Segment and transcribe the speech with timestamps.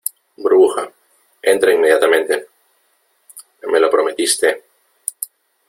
[0.35, 0.91] burbuja,
[1.43, 2.47] entra inmediatamente.
[3.71, 4.63] me lo prometiste.